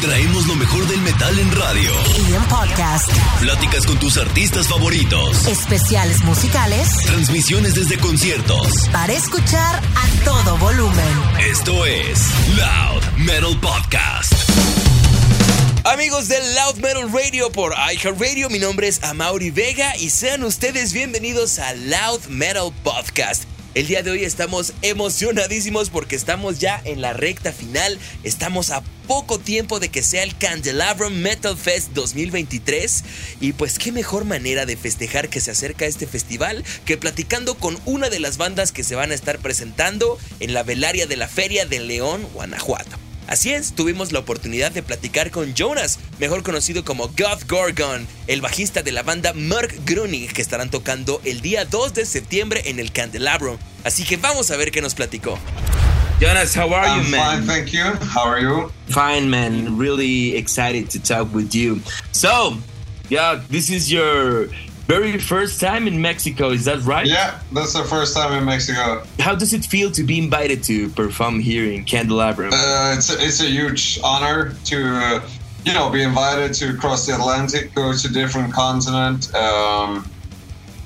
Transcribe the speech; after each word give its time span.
traemos 0.00 0.46
lo 0.46 0.54
mejor 0.56 0.86
del 0.86 1.00
metal 1.00 1.38
en 1.38 1.52
radio 1.52 1.90
y 2.28 2.34
en 2.34 2.42
podcast. 2.44 3.08
Pláticas 3.40 3.86
con 3.86 3.98
tus 3.98 4.18
artistas 4.18 4.68
favoritos. 4.68 5.46
Especiales 5.46 6.22
musicales. 6.24 6.88
Transmisiones 7.04 7.74
desde 7.74 7.98
conciertos. 7.98 8.68
Para 8.92 9.12
escuchar 9.12 9.76
a 9.76 10.24
todo 10.24 10.56
volumen. 10.58 11.22
Esto 11.50 11.86
es 11.86 12.28
Loud 12.56 13.02
Metal 13.18 13.58
Podcast. 13.60 14.32
Amigos 15.84 16.28
del 16.28 16.42
Loud 16.54 16.76
Metal 16.76 17.12
Radio 17.12 17.50
por 17.50 17.72
iHeartRadio, 17.72 18.50
mi 18.50 18.58
nombre 18.58 18.88
es 18.88 19.02
Amaury 19.04 19.50
Vega 19.50 19.96
y 19.96 20.10
sean 20.10 20.42
ustedes 20.42 20.92
bienvenidos 20.92 21.58
a 21.58 21.74
Loud 21.74 22.26
Metal 22.28 22.72
Podcast. 22.82 23.44
El 23.76 23.86
día 23.88 24.02
de 24.02 24.10
hoy 24.10 24.24
estamos 24.24 24.72
emocionadísimos 24.80 25.90
porque 25.90 26.16
estamos 26.16 26.60
ya 26.60 26.80
en 26.86 27.02
la 27.02 27.12
recta 27.12 27.52
final. 27.52 27.98
Estamos 28.24 28.70
a 28.70 28.82
poco 29.06 29.38
tiempo 29.38 29.80
de 29.80 29.90
que 29.90 30.02
sea 30.02 30.22
el 30.22 30.34
Candelabrum 30.34 31.12
Metal 31.12 31.58
Fest 31.58 31.90
2023. 31.92 33.04
Y 33.42 33.52
pues 33.52 33.78
qué 33.78 33.92
mejor 33.92 34.24
manera 34.24 34.64
de 34.64 34.78
festejar 34.78 35.28
que 35.28 35.42
se 35.42 35.50
acerca 35.50 35.84
este 35.84 36.06
festival 36.06 36.64
que 36.86 36.96
platicando 36.96 37.56
con 37.56 37.78
una 37.84 38.08
de 38.08 38.18
las 38.18 38.38
bandas 38.38 38.72
que 38.72 38.82
se 38.82 38.94
van 38.94 39.10
a 39.10 39.14
estar 39.14 39.40
presentando 39.40 40.18
en 40.40 40.54
la 40.54 40.62
velaria 40.62 41.06
de 41.06 41.16
la 41.16 41.28
Feria 41.28 41.66
de 41.66 41.80
León, 41.80 42.26
Guanajuato. 42.32 42.96
Así 43.26 43.52
es, 43.52 43.72
tuvimos 43.74 44.12
la 44.12 44.20
oportunidad 44.20 44.70
de 44.70 44.84
platicar 44.84 45.30
con 45.30 45.54
Jonas, 45.54 45.95
mejor 46.18 46.42
conocido 46.42 46.84
como 46.84 47.08
God 47.08 47.42
Gorgon, 47.48 48.06
el 48.26 48.40
bajista 48.40 48.82
de 48.82 48.92
la 48.92 49.02
banda 49.02 49.32
Mark 49.34 49.74
Gruning, 49.84 50.28
que 50.28 50.42
estarán 50.42 50.70
tocando 50.70 51.20
el 51.24 51.40
día 51.40 51.64
2 51.64 51.94
de 51.94 52.06
septiembre 52.06 52.62
en 52.66 52.78
el 52.80 52.92
Candelabro. 52.92 53.58
Así 53.84 54.04
que 54.04 54.16
vamos 54.16 54.50
a 54.50 54.56
ver 54.56 54.70
qué 54.70 54.80
nos 54.80 54.94
platicó. 54.94 55.38
Jonas, 56.20 56.56
how 56.56 56.72
are 56.74 56.86
I'm 56.88 57.04
you, 57.04 57.10
man? 57.10 57.44
fine, 57.44 57.46
thank 57.46 57.72
you. 57.72 57.84
How 58.14 58.24
are 58.26 58.40
you? 58.40 58.72
Fine, 58.88 59.28
man. 59.28 59.76
Really 59.78 60.34
excited 60.36 60.88
to 60.90 60.98
talk 60.98 61.34
with 61.34 61.54
you. 61.54 61.80
So, 62.12 62.56
yeah, 63.10 63.42
this 63.50 63.68
is 63.68 63.92
your 63.92 64.48
very 64.88 65.18
first 65.18 65.60
time 65.60 65.86
in 65.86 66.00
Mexico, 66.00 66.52
is 66.52 66.64
that 66.64 66.80
right? 66.86 67.06
Yeah, 67.06 67.40
that's 67.52 67.74
the 67.74 67.84
first 67.84 68.14
time 68.16 68.32
in 68.32 68.46
Mexico. 68.46 69.02
How 69.18 69.34
does 69.34 69.52
it 69.52 69.66
feel 69.66 69.90
to 69.90 70.02
be 70.04 70.16
invited 70.18 70.62
to 70.64 70.88
perform 70.90 71.38
here 71.38 71.70
in 71.70 71.84
Candelabrum? 71.84 72.50
Uh, 72.52 72.94
it's 72.96 73.10
a, 73.10 73.22
it's 73.22 73.40
a 73.42 73.50
huge 73.50 73.98
honor 74.02 74.54
to 74.64 74.76
uh, 74.86 75.20
you 75.66 75.74
know 75.74 75.90
be 75.90 76.02
invited 76.02 76.54
to 76.54 76.74
cross 76.76 77.06
the 77.06 77.14
Atlantic, 77.14 77.74
go 77.74 77.92
to 77.92 78.08
different 78.12 78.52
continent. 78.52 79.34
Um, 79.34 80.08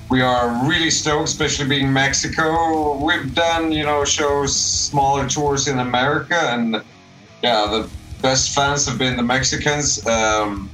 we 0.09 0.21
are 0.21 0.67
really 0.67 0.89
stoked, 0.89 1.29
especially 1.29 1.69
being 1.69 1.93
Mexico. 1.93 2.97
We've 2.97 3.33
done 3.33 3.71
you 3.71 3.83
know 3.83 4.03
shows, 4.03 4.53
smaller 4.53 5.29
tours 5.29 5.67
in 5.67 5.77
America, 5.79 6.35
and 6.35 6.81
yeah, 7.43 7.67
the 7.67 7.89
best 8.23 8.55
fans 8.55 8.87
have 8.87 8.97
been 8.97 9.15
the 9.15 9.23
Mexicans. 9.23 10.05
Um, 10.07 10.69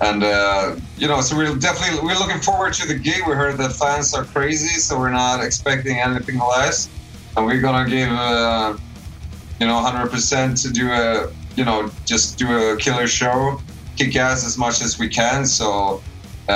and 0.00 0.22
uh, 0.22 0.76
you 0.96 1.08
know, 1.08 1.20
so 1.20 1.36
we're 1.36 1.56
definitely 1.56 2.06
we're 2.06 2.18
looking 2.18 2.40
forward 2.40 2.74
to 2.74 2.86
the 2.86 2.94
gig. 2.94 3.22
We 3.26 3.34
heard 3.34 3.58
that 3.58 3.72
fans 3.72 4.14
are 4.14 4.24
crazy, 4.24 4.78
so 4.78 4.96
we're 4.96 5.10
not 5.10 5.42
expecting 5.42 5.98
anything 5.98 6.38
less, 6.38 6.88
and 7.36 7.44
we're 7.44 7.60
gonna 7.60 7.90
give 7.90 8.08
uh, 8.08 8.76
you 9.58 9.66
know 9.66 9.82
100% 9.84 10.62
to 10.62 10.70
do 10.72 10.92
a 10.92 11.32
you 11.58 11.64
know 11.64 11.90
just 12.04 12.38
do 12.38 12.46
a 12.56 12.76
killer 12.76 13.08
show, 13.08 13.60
kick 13.96 14.14
ass 14.16 14.46
as 14.46 14.56
much 14.56 14.80
as 14.86 14.98
we 14.98 15.08
can. 15.08 15.44
So. 15.44 16.02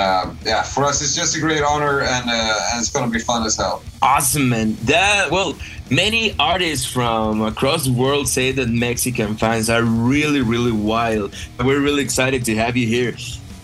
Uh, 0.01 0.33
yeah, 0.43 0.63
for 0.63 0.85
us, 0.85 1.03
it's 1.03 1.15
just 1.15 1.37
a 1.37 1.39
great 1.39 1.61
honor, 1.61 2.01
and, 2.01 2.27
uh, 2.27 2.69
and 2.71 2.81
it's 2.81 2.89
gonna 2.89 3.11
be 3.11 3.19
fun 3.19 3.45
as 3.45 3.57
hell. 3.57 3.83
Awesome, 4.01 4.49
man. 4.49 4.75
That 4.85 5.29
well, 5.29 5.55
many 5.91 6.33
artists 6.39 6.83
from 6.83 7.43
across 7.43 7.85
the 7.85 7.93
world 7.93 8.27
say 8.27 8.51
that 8.53 8.69
Mexican 8.69 9.35
fans 9.35 9.69
are 9.69 9.83
really, 9.83 10.41
really 10.41 10.71
wild. 10.71 11.35
We're 11.63 11.79
really 11.79 12.01
excited 12.01 12.43
to 12.45 12.55
have 12.55 12.75
you 12.75 12.87
here, 12.87 13.15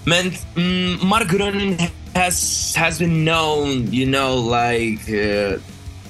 man. 0.05 0.25
Mm, 0.53 0.97
Mörk 0.97 1.29
Gryning 1.29 1.79
has 2.15 2.75
has 2.75 2.99
been 2.99 3.25
known, 3.25 3.91
you 3.91 4.05
know, 4.05 4.35
like 4.35 5.09
uh, 5.09 5.57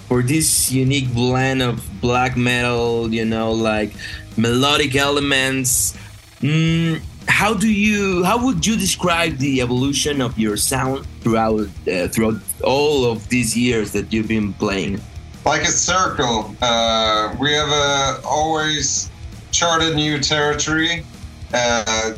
for 0.09 0.24
this 0.24 0.72
unique 0.72 1.14
blend 1.14 1.62
of 1.62 1.80
black 2.02 2.36
metal, 2.36 3.14
you 3.14 3.24
know, 3.24 3.52
like 3.52 3.94
melodic 4.36 4.96
elements. 4.96 5.96
Mm, 6.42 7.00
how 7.28 7.53
do 7.53 7.72
you 7.72 8.24
how 8.24 8.44
would 8.44 8.66
you 8.66 8.75
describe 8.75 9.38
the 9.38 9.62
evolution 9.62 10.20
of 10.20 10.38
your 10.38 10.58
sound 10.58 11.06
throughout 11.22 11.70
uh, 11.88 12.08
throughout 12.08 12.42
all 12.64 13.06
of 13.06 13.30
these 13.30 13.56
years 13.56 13.92
that 13.92 14.12
you've 14.12 14.28
been 14.28 14.52
playing? 14.53 15.00
Like 15.46 15.62
a 15.62 15.72
circle. 15.94 16.56
Uh, 16.59 17.36
we 17.40 17.53
have 17.53 17.70
uh, 17.70 18.20
always 18.26 19.12
charted 19.52 19.96
new 19.96 20.20
territory. 20.20 21.06
Uh, 21.53 22.14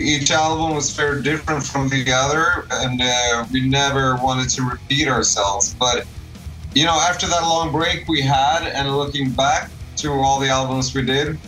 each 0.00 0.30
album 0.30 0.74
was 0.74 0.90
very 0.90 1.22
different 1.22 1.62
from 1.62 1.88
the 1.90 2.10
other 2.10 2.66
and 2.70 3.00
uh, 3.02 3.44
we 3.52 3.68
never 3.68 4.16
wanted 4.16 4.48
to 4.48 4.62
repeat 4.62 5.06
ourselves 5.08 5.74
but 5.74 6.06
you 6.74 6.84
know 6.84 6.98
after 7.08 7.26
that 7.26 7.42
long 7.42 7.70
break 7.72 8.06
we 8.08 8.20
had 8.20 8.66
and 8.66 8.96
looking 8.96 9.30
back 9.30 9.70
to 9.96 10.12
all 10.12 10.38
the 10.38 10.48
albums 10.48 10.94
we 10.94 11.02
did 11.02 11.38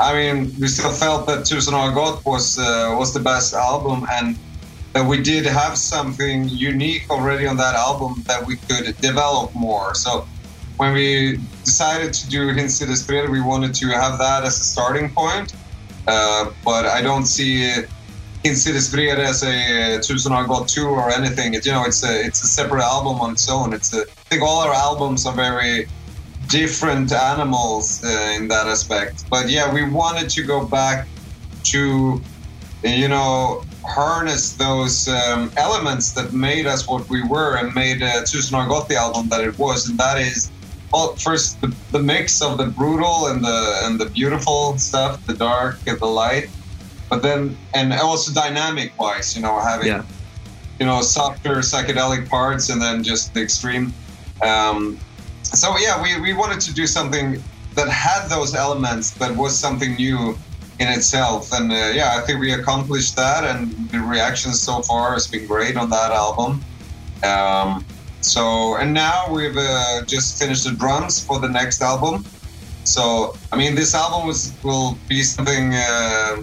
I 0.00 0.14
mean, 0.14 0.50
we 0.58 0.66
still 0.68 0.92
felt 0.92 1.26
that 1.26 1.40
Tusen 1.40 1.74
Gått 1.92 2.24
was 2.24 2.58
uh, 2.58 2.96
was 2.98 3.12
the 3.12 3.20
best 3.20 3.52
album, 3.52 4.06
and 4.10 4.34
that 4.94 5.06
we 5.06 5.22
did 5.22 5.44
have 5.44 5.76
something 5.76 6.48
unique 6.48 7.10
already 7.10 7.46
on 7.46 7.58
that 7.58 7.74
album 7.74 8.22
that 8.26 8.44
we 8.44 8.56
could 8.56 8.96
develop 9.02 9.54
more. 9.54 9.94
So 9.94 10.26
when 10.78 10.94
we 10.94 11.38
decided 11.64 12.14
to 12.14 12.28
do 12.30 12.48
Hinsides 12.48 13.06
we 13.28 13.42
wanted 13.42 13.74
to 13.74 13.88
have 13.88 14.18
that 14.18 14.42
as 14.44 14.58
a 14.58 14.64
starting 14.64 15.10
point. 15.10 15.54
Uh, 16.08 16.50
but 16.64 16.86
I 16.86 17.02
don't 17.02 17.26
see 17.26 17.70
Hinsides 18.42 18.94
as 18.94 19.42
a 19.42 20.00
År 20.00 20.46
Gått 20.46 20.68
2 20.68 20.86
or 20.86 21.10
anything. 21.10 21.54
It, 21.54 21.66
you 21.66 21.72
know, 21.72 21.84
it's 21.84 22.02
a 22.02 22.24
it's 22.24 22.42
a 22.42 22.46
separate 22.46 22.82
album 22.82 23.20
on 23.20 23.32
its 23.32 23.50
own. 23.50 23.74
It's 23.74 23.92
a, 23.92 24.02
I 24.02 24.24
think 24.30 24.42
all 24.42 24.60
our 24.60 24.72
albums 24.72 25.26
are 25.26 25.34
very 25.34 25.86
different 26.48 27.12
animals 27.12 28.02
uh, 28.02 28.36
in 28.36 28.48
that 28.48 28.66
aspect. 28.66 29.28
But 29.28 29.50
yeah, 29.50 29.72
we 29.72 29.82
wanted 29.84 30.30
to 30.30 30.42
go 30.42 30.64
back 30.64 31.06
to, 31.64 32.20
you 32.82 33.08
know, 33.08 33.62
harness 33.84 34.52
those 34.54 35.08
um, 35.08 35.52
elements 35.56 36.12
that 36.12 36.32
made 36.32 36.66
us 36.66 36.88
what 36.88 37.08
we 37.08 37.22
were 37.22 37.56
and 37.56 37.74
made 37.74 38.02
uh, 38.02 38.24
Gått 38.24 38.88
the 38.88 38.96
album 38.96 39.28
that 39.28 39.42
it 39.42 39.58
was, 39.58 39.88
and 39.88 39.98
that 39.98 40.18
is. 40.18 40.50
Well, 40.92 41.14
first 41.14 41.60
the, 41.60 41.72
the 41.92 42.00
mix 42.00 42.42
of 42.42 42.58
the 42.58 42.66
brutal 42.66 43.28
and 43.28 43.44
the 43.44 43.80
and 43.84 44.00
the 44.00 44.06
beautiful 44.06 44.76
stuff, 44.76 45.24
the 45.24 45.34
dark 45.34 45.78
and 45.86 46.00
the 46.00 46.06
light, 46.06 46.50
but 47.10 47.22
then 47.22 47.58
and 47.74 47.92
also 47.92 48.32
dynamic 48.32 48.98
wise, 48.98 49.36
you 49.36 49.42
know, 49.42 49.58
having 49.60 49.88
yeah. 49.88 50.04
you 50.78 50.86
know 50.86 51.02
softer 51.02 51.56
psychedelic 51.56 52.28
parts 52.28 52.70
and 52.70 52.80
then 52.80 53.02
just 53.02 53.34
the 53.34 53.42
extreme. 53.42 53.92
Um, 54.42 54.98
so 55.42 55.76
yeah, 55.76 56.00
we, 56.00 56.18
we 56.20 56.32
wanted 56.32 56.60
to 56.60 56.72
do 56.72 56.86
something 56.86 57.42
that 57.74 57.88
had 57.88 58.28
those 58.28 58.54
elements, 58.54 59.16
but 59.18 59.36
was 59.36 59.58
something 59.58 59.96
new 59.96 60.38
in 60.78 60.88
itself. 60.88 61.52
And 61.52 61.70
uh, 61.72 61.92
yeah, 61.92 62.16
I 62.16 62.20
think 62.24 62.40
we 62.40 62.52
accomplished 62.52 63.16
that, 63.16 63.44
and 63.44 63.90
the 63.90 63.98
reaction 63.98 64.52
so 64.52 64.80
far 64.82 65.12
has 65.12 65.26
been 65.26 65.46
great 65.46 65.76
on 65.76 65.90
that 65.90 66.12
album. 66.12 66.64
Um, 67.24 67.84
so 68.20 68.76
and 68.76 68.94
now 68.94 69.26
we've 69.32 69.56
uh, 69.56 70.04
just 70.06 70.38
finished 70.38 70.64
the 70.64 70.72
drums 70.72 71.22
for 71.22 71.40
the 71.40 71.48
next 71.48 71.82
album. 71.82 72.24
So 72.84 73.34
I 73.52 73.56
mean, 73.56 73.74
this 73.74 73.94
album 73.94 74.28
was, 74.28 74.52
will 74.62 74.96
be 75.08 75.22
something 75.22 75.74
uh, 75.74 76.42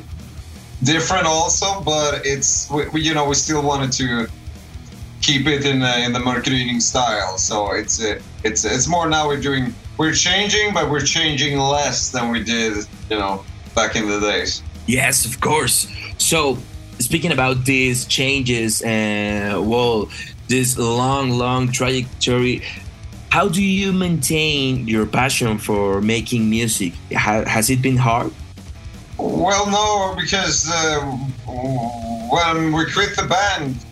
different 0.83 1.25
also, 1.25 1.81
but 1.81 2.25
it's 2.25 2.69
we, 2.69 3.01
you 3.01 3.13
know 3.13 3.27
we 3.27 3.35
still 3.35 3.63
wanted 3.63 3.91
to 3.93 4.27
keep 5.21 5.47
it 5.47 5.65
in 5.65 5.81
in 5.81 6.13
the 6.13 6.19
Mörk 6.19 6.43
Gryning 6.43 6.79
style. 6.79 7.37
So 7.37 7.71
it's 7.71 8.03
uh, 8.03 8.19
it's 8.43 8.65
it's 8.65 8.87
more 8.87 9.09
now 9.09 9.27
we're 9.27 9.41
doing 9.41 9.73
we're 9.97 10.13
changing, 10.13 10.73
but 10.73 10.89
we're 10.89 11.05
changing 11.05 11.57
less 11.57 12.11
than 12.11 12.31
we 12.31 12.43
did, 12.43 12.85
you 13.09 13.17
know, 13.17 13.43
back 13.75 13.95
in 13.95 14.07
the 14.07 14.19
days. 14.19 14.61
Yes, 14.85 15.25
of 15.25 15.41
course. 15.41 15.87
So 16.17 16.57
speaking 16.99 17.31
about 17.31 17.65
these 17.65 18.05
changes 18.05 18.81
and 18.83 19.67
well, 19.69 20.09
this 20.47 20.77
long, 20.77 21.31
long 21.31 21.71
trajectory. 21.71 22.63
How 23.29 23.49
do 23.49 23.61
you 23.61 23.91
maintain 23.91 24.87
your 24.87 25.05
passion 25.05 25.57
for 25.57 26.01
making 26.01 26.49
music? 26.49 26.93
has 27.11 27.69
it 27.69 27.81
been 27.81 27.97
hard? 27.97 28.31
Well, 29.17 29.69
no, 29.69 30.15
because 30.19 30.69
uh, 30.71 31.01
when 32.29 32.71
we 32.71 32.91
quit 32.91 33.15
the 33.15 33.25
band, 33.27 33.83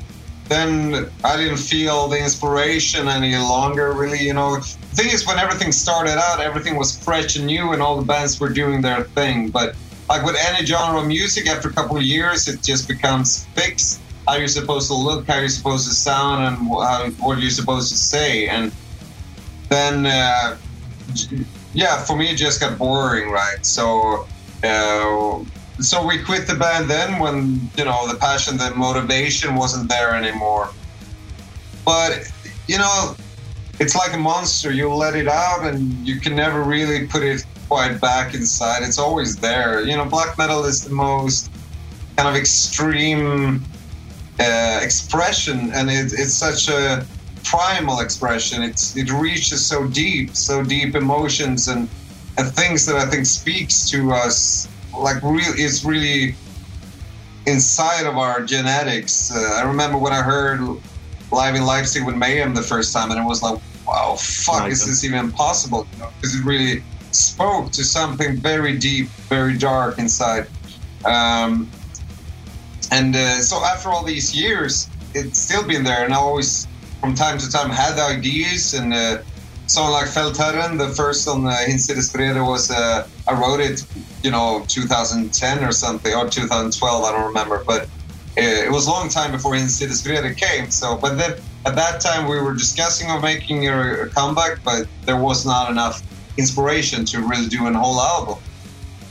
then 0.49 1.09
I 1.23 1.37
didn't 1.37 1.57
feel 1.57 2.07
the 2.07 2.19
inspiration 2.19 3.07
any 3.07 3.35
longer, 3.35 3.93
really. 3.93 4.19
You 4.19 4.33
know, 4.33 4.57
the 4.57 4.95
thing 4.95 5.09
is, 5.09 5.25
when 5.25 5.39
everything 5.39 5.71
started 5.71 6.17
out, 6.19 6.39
everything 6.39 6.75
was 6.75 6.97
fresh 6.97 7.35
and 7.35 7.47
new, 7.47 7.73
and 7.73 7.81
all 7.81 7.97
the 7.99 8.05
bands 8.05 8.39
were 8.39 8.49
doing 8.49 8.81
their 8.81 9.03
thing. 9.03 9.49
But 9.49 9.75
like 10.07 10.23
with 10.23 10.35
any 10.47 10.65
genre 10.65 11.01
of 11.01 11.07
music, 11.07 11.47
after 11.47 11.69
a 11.69 11.73
couple 11.73 11.97
of 11.97 12.03
years, 12.03 12.47
it 12.47 12.61
just 12.61 12.87
becomes 12.87 13.45
fixed. 13.55 14.01
How 14.27 14.35
you're 14.35 14.47
supposed 14.47 14.87
to 14.87 14.95
look, 14.95 15.27
how 15.27 15.39
you're 15.39 15.49
supposed 15.49 15.87
to 15.87 15.95
sound, 15.95 16.43
and 16.43 16.67
how, 16.67 17.09
what 17.19 17.39
you're 17.39 17.49
supposed 17.49 17.89
to 17.91 17.97
say. 17.97 18.47
And 18.47 18.71
then, 19.69 20.05
uh, 20.05 20.57
yeah, 21.73 22.03
for 22.03 22.15
me, 22.15 22.29
it 22.29 22.35
just 22.35 22.59
got 22.59 22.77
boring, 22.77 23.29
right? 23.29 23.65
So 23.65 24.27
Uh, 24.65 25.43
so 25.79 26.05
we 26.05 26.23
quit 26.23 26.47
the 26.47 26.55
band 26.55 26.89
then 26.89 27.19
when 27.19 27.69
you 27.77 27.85
know 27.85 28.07
the 28.07 28.17
passion, 28.17 28.57
the 28.57 28.73
motivation 28.75 29.55
wasn't 29.55 29.89
there 29.89 30.15
anymore. 30.15 30.69
But 31.83 32.31
you 32.67 32.77
know, 32.77 33.15
it's 33.79 33.95
like 33.95 34.13
a 34.13 34.17
monster. 34.17 34.71
You 34.71 34.93
let 34.93 35.15
it 35.15 35.27
out, 35.27 35.65
and 35.65 35.93
you 36.07 36.19
can 36.19 36.35
never 36.35 36.63
really 36.63 37.07
put 37.07 37.23
it 37.23 37.45
quite 37.67 37.99
back 37.99 38.33
inside. 38.33 38.83
It's 38.83 38.97
always 38.97 39.35
there. 39.37 39.81
You 39.81 39.97
know, 39.97 40.05
black 40.05 40.37
metal 40.37 40.63
is 40.65 40.83
the 40.83 40.93
most 40.93 41.51
kind 42.15 42.29
of 42.29 42.35
extreme 42.35 43.63
uh, 44.39 44.79
expression, 44.81 45.71
and 45.73 45.89
it, 45.89 46.13
it's 46.13 46.33
such 46.33 46.69
a 46.69 47.05
primal 47.43 47.99
expression. 47.99 48.63
It's 48.63 48.95
it 48.95 49.11
reaches 49.11 49.65
so 49.65 49.87
deep, 49.87 50.35
so 50.35 50.63
deep 50.63 50.95
emotions 50.95 51.67
and 51.67 51.89
and 52.37 52.47
things 52.51 52.85
that 52.85 52.95
I 52.95 53.05
think 53.05 53.25
speaks 53.25 53.89
to 53.91 54.11
us. 54.11 54.67
Like 54.97 55.21
really, 55.23 55.61
it's 55.61 55.83
really 55.83 56.35
inside 57.45 58.05
of 58.05 58.17
our 58.17 58.43
genetics. 58.43 59.31
Uh, 59.35 59.55
I 59.55 59.63
remember 59.63 59.97
when 59.97 60.13
I 60.13 60.21
heard 60.21 60.61
live 61.31 61.55
in 61.55 61.65
Leipzig 61.65 62.05
with 62.05 62.15
Mayhem 62.15 62.53
the 62.53 62.61
first 62.61 62.93
time, 62.93 63.11
and 63.11 63.19
it 63.19 63.23
was 63.23 63.43
like, 63.43 63.59
wow, 63.87 64.15
fuck, 64.15 64.61
My 64.61 64.67
is 64.67 64.85
this 64.85 65.03
even 65.03 65.31
possible? 65.31 65.87
Because 65.91 66.35
it 66.35 66.45
really 66.45 66.83
spoke 67.11 67.71
to 67.71 67.83
something 67.83 68.37
very 68.37 68.77
deep, 68.77 69.07
very 69.29 69.57
dark 69.57 69.99
inside. 69.99 70.47
Um, 71.05 71.69
and 72.91 73.15
uh, 73.15 73.41
so 73.41 73.63
after 73.63 73.89
all 73.89 74.03
these 74.03 74.35
years, 74.35 74.89
it's 75.13 75.39
still 75.39 75.65
been 75.67 75.83
there, 75.83 76.03
and 76.03 76.13
I 76.13 76.17
always, 76.17 76.67
from 76.99 77.13
time 77.13 77.37
to 77.37 77.49
time, 77.49 77.69
had 77.69 77.97
ideas. 77.99 78.73
And 78.73 78.93
uh, 78.93 79.19
song 79.67 79.91
like 79.91 80.07
Feldherren, 80.07 80.77
the 80.77 80.89
first 80.89 81.27
on 81.27 81.45
uh, 81.45 81.55
Hinsides 81.65 82.13
was, 82.13 82.69
uh, 82.69 83.07
I 83.27 83.33
wrote 83.33 83.59
it, 83.59 83.85
you 84.23 84.31
know, 84.31 84.63
2010 84.67 85.63
or 85.63 85.71
something, 85.71 86.13
or 86.13 86.29
2012, 86.29 87.03
I 87.03 87.11
don't 87.11 87.27
remember, 87.27 87.63
but 87.65 87.83
uh, 87.83 87.87
it 88.37 88.71
was 88.71 88.87
a 88.87 88.91
long 88.91 89.09
time 89.09 89.31
before 89.31 89.55
Hinsides 89.55 90.03
came. 90.37 90.69
So, 90.69 90.97
but 90.97 91.15
then 91.17 91.35
at 91.65 91.75
that 91.75 91.99
time 91.99 92.29
we 92.29 92.39
were 92.39 92.53
discussing 92.53 93.09
of 93.09 93.21
making 93.21 93.67
a, 93.67 94.03
a 94.03 94.07
comeback, 94.07 94.63
but 94.63 94.87
there 95.05 95.17
was 95.17 95.45
not 95.45 95.71
enough 95.71 96.03
inspiration 96.37 97.05
to 97.05 97.21
really 97.21 97.47
do 97.47 97.65
a 97.65 97.73
whole 97.73 97.99
album. 97.99 98.37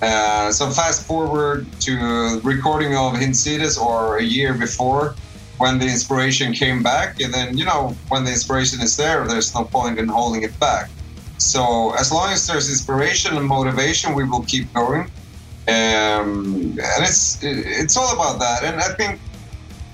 Uh, 0.03 0.53
so 0.53 0.69
fast 0.71 1.07
forward 1.07 1.67
to 1.81 2.41
recording 2.45 2.95
of 2.95 3.17
Hinsides 3.17 3.79
or 3.79 4.19
a 4.19 4.23
year 4.23 4.53
before 4.53 5.15
when 5.59 5.79
the 5.79 5.87
inspiration 5.87 6.53
came 6.53 6.83
back 6.83 7.21
and 7.21 7.33
then 7.33 7.57
you 7.57 7.65
know 7.65 7.97
when 8.09 8.25
the 8.25 8.31
inspiration 8.31 8.81
is 8.81 8.97
there 8.97 9.27
there's 9.27 9.55
no 9.55 9.65
point 9.65 9.99
in 9.99 10.09
holding 10.09 10.43
it 10.43 10.59
back. 10.59 10.91
So 11.39 11.95
as 11.95 12.13
long 12.13 12.33
as 12.33 12.47
there's 12.47 12.69
inspiration 12.69 13.37
and 13.37 13.47
motivation 13.47 14.15
we 14.15 14.25
will 14.25 14.43
keep 14.43 14.73
going. 14.73 15.11
Um, 15.67 16.77
and 16.79 17.01
it's 17.09 17.43
it's 17.43 17.97
all 17.97 18.13
about 18.15 18.39
that. 18.41 18.65
And 18.65 18.81
i 18.81 18.89
think 18.95 19.21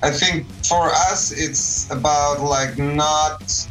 i 0.03 0.11
think 0.11 0.51
for 0.65 0.89
us 0.89 1.31
it's 1.31 1.91
about 1.91 2.41
like 2.41 2.79
not 2.79 3.69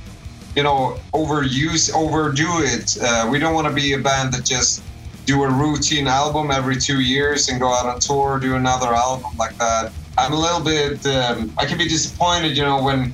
you 0.56 0.63
know 0.63 0.97
overuse 1.13 1.94
overdo 1.94 2.50
it. 2.59 2.97
Uh, 3.01 3.27
we 3.31 3.39
don't 3.39 3.53
want 3.53 3.68
to 3.68 3.74
be 3.74 3.94
a 3.94 4.00
band 4.00 4.33
that 4.33 4.45
just 4.45 4.83
do 5.25 5.44
a 5.44 5.50
routine 5.50 6.07
album 6.07 6.50
every 6.50 6.75
two 6.75 7.01
years 7.01 7.50
and 7.50 7.59
go 7.59 7.71
out 7.71 7.85
on 7.85 8.00
tour 8.00 8.39
do 8.39 8.56
another 8.56 8.94
album 8.95 9.30
like 9.38 9.56
that 9.57 9.92
i'm 10.19 10.33
a 10.33 10.39
little 10.39 10.63
bit 10.63 11.06
um, 11.07 11.51
i 11.57 11.66
can 11.66 11.77
be 11.77 11.88
disappointed 11.88 12.56
you 12.56 12.63
know 12.63 12.83
when 12.83 13.12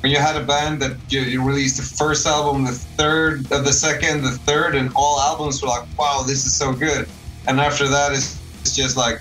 when 0.00 0.10
you 0.10 0.18
had 0.18 0.36
a 0.36 0.44
band 0.44 0.80
that 0.80 0.96
you, 1.10 1.20
you 1.20 1.42
released 1.42 1.76
the 1.76 1.82
first 1.82 2.26
album 2.26 2.64
the 2.64 2.72
third 2.72 3.50
uh, 3.52 3.60
the 3.60 3.72
second 3.72 4.22
the 4.22 4.30
third 4.30 4.74
and 4.74 4.90
all 4.96 5.20
albums 5.20 5.60
were 5.62 5.68
like 5.68 5.86
wow 5.98 6.22
this 6.26 6.46
is 6.46 6.54
so 6.54 6.72
good. 6.72 7.08
And 7.46 7.60
after 7.60 7.88
that 7.88 8.12
it's, 8.12 8.38
it's 8.60 8.74
just 8.74 8.96
like 8.96 9.20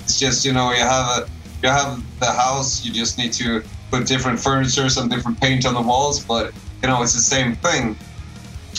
it's 0.00 0.18
just 0.18 0.44
you 0.44 0.52
know 0.52 0.70
you 0.72 0.80
have 0.80 1.06
a 1.18 1.28
you 1.62 1.68
have 1.68 2.02
the 2.20 2.32
house 2.32 2.84
you 2.84 2.92
just 2.92 3.18
need 3.18 3.32
to 3.34 3.62
put 3.90 4.06
different 4.06 4.38
furniture 4.40 4.88
some 4.88 5.08
different 5.08 5.40
paint 5.40 5.66
on 5.66 5.74
the 5.74 5.82
walls 5.82 6.24
but 6.24 6.52
you 6.82 6.88
know 6.88 7.02
it's 7.02 7.14
the 7.14 7.20
same 7.20 7.54
thing. 7.56 7.96